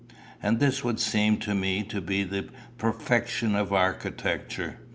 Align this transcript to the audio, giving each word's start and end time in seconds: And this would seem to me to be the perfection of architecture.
And 0.41 0.59
this 0.59 0.83
would 0.83 0.99
seem 0.99 1.37
to 1.41 1.53
me 1.53 1.83
to 1.83 2.01
be 2.01 2.23
the 2.23 2.49
perfection 2.79 3.53
of 3.53 3.71
architecture. 3.71 4.79